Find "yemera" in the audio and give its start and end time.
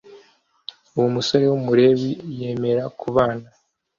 2.39-2.83